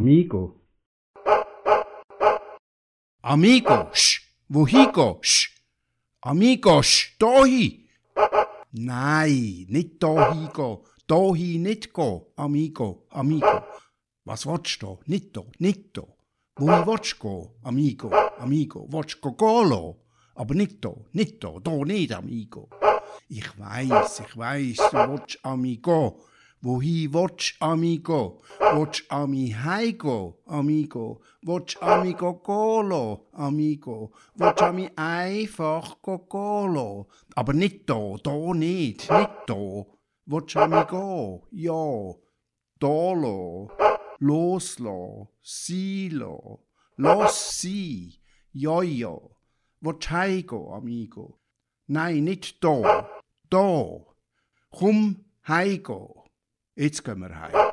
Amigo. 0.00 0.54
Amigo, 3.22 3.90
sch, 3.92 4.22
wohin 4.48 4.90
go, 4.92 5.18
sch. 5.20 5.50
Amigo, 6.22 6.82
sch, 6.82 7.18
dahin. 7.18 7.86
Nein, 8.72 9.66
nicht 9.68 10.02
dahin 10.02 10.48
go, 10.54 10.86
dahin 11.06 11.64
nicht 11.64 11.92
go, 11.92 12.32
Amigo, 12.36 13.04
Amigo. 13.10 13.62
Was 14.24 14.46
willst 14.46 14.80
du? 14.80 15.00
Nicht 15.04 15.36
da, 15.36 15.42
nicht 15.58 15.94
da. 15.94 16.04
Wohin 16.56 16.86
willst 16.86 17.18
go, 17.18 17.56
Amigo, 17.62 18.10
Amigo? 18.38 18.86
Willst 18.90 19.20
go 19.20 19.32
gehen 19.32 19.96
Aber 20.34 20.54
nicht 20.54 20.82
da, 20.82 20.94
nicht 21.12 21.44
da, 21.44 21.58
da 21.62 21.72
nicht, 21.84 22.14
Amigo. 22.14 22.70
Ich 23.28 23.58
weiß, 23.58 24.20
ich 24.20 24.34
weiß, 24.34 24.76
du 24.76 24.96
willst 25.10 25.44
Amigo. 25.44 26.24
Wohin 26.62 27.14
willst 27.14 27.56
du, 27.58 27.64
Amigo? 27.64 28.42
Willst 28.58 29.10
ami 29.10 29.48
heigo, 29.64 30.42
Amigo? 30.44 31.22
Willst 31.40 31.76
du 31.76 31.80
Amigo 31.80 32.34
golo, 32.34 33.28
Amigo? 33.32 34.12
Willst 34.34 34.60
ami 34.60 34.90
einfach 34.94 36.02
go 36.02 36.18
golo? 36.18 37.08
Aber 37.34 37.54
nicht 37.54 37.88
da, 37.88 38.14
da 38.22 38.52
nicht, 38.52 39.10
nicht 39.10 39.30
da. 39.46 39.86
Willst 40.26 40.54
du 40.54 40.58
Amigo? 40.60 41.46
Ja. 41.50 42.14
Dolo. 42.78 43.70
Loslo. 44.18 45.30
Silo. 45.40 46.66
Los 46.96 47.58
sie. 47.58 48.20
Ja, 48.52 48.82
ja. 48.82 49.16
Willst 49.80 50.10
du 50.10 50.10
heigo, 50.10 50.74
Amigo? 50.74 51.38
Nein, 51.86 52.24
nicht 52.24 52.62
da. 52.62 53.08
Da. 53.48 54.04
Komm, 54.70 55.24
heigo. 55.48 56.19
It's 56.80 56.98
Kummerhy. 56.98 57.69